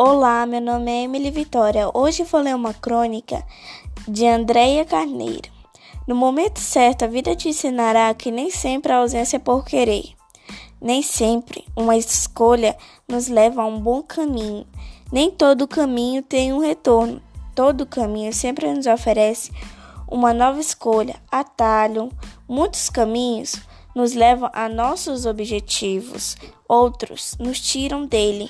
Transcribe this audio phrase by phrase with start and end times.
[0.00, 1.90] Olá, meu nome é Emily Vitória.
[1.92, 3.44] Hoje vou ler uma crônica
[4.06, 5.50] de Andréia Carneiro.
[6.06, 10.14] No momento certo, a vida te ensinará que nem sempre a ausência é por querer.
[10.80, 12.76] Nem sempre uma escolha
[13.08, 14.64] nos leva a um bom caminho.
[15.10, 17.20] Nem todo caminho tem um retorno.
[17.52, 19.50] Todo caminho sempre nos oferece
[20.08, 22.08] uma nova escolha, atalho.
[22.48, 23.56] Muitos caminhos
[23.96, 26.36] nos levam a nossos objetivos,
[26.68, 28.48] outros nos tiram dele.